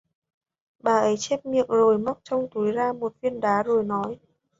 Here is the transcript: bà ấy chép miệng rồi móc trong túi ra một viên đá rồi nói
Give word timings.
bà 0.79 0.99
ấy 0.99 1.15
chép 1.19 1.45
miệng 1.45 1.65
rồi 1.69 1.97
móc 1.97 2.19
trong 2.23 2.47
túi 2.51 2.71
ra 2.71 2.93
một 2.93 3.13
viên 3.21 3.39
đá 3.39 3.63
rồi 3.63 3.83
nói 3.83 4.19